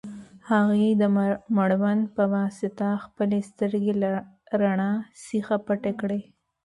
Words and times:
هغې 0.49 0.87
د 1.01 1.03
مړوند 1.57 2.03
په 2.15 2.23
واسطه 2.35 2.87
خپلې 3.05 3.39
سترګې 3.49 3.93
له 4.01 4.11
رڼا 4.61 4.91
څخه 5.25 5.53
پټې 5.65 5.93
کړې. 6.01 6.21